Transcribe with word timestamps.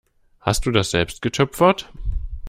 Hast 0.39 0.65
du 0.65 0.71
das 0.71 0.89
selbst 0.89 1.21
getöpfert? 1.21 1.87